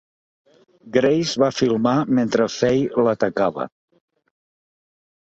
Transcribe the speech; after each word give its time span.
Grace 0.95 1.41
va 1.43 1.49
filmar 1.57 1.93
mentre 2.19 2.47
Faye 2.53 3.05
l'atacava. 3.09 3.67